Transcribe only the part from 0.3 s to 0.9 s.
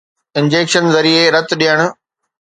injection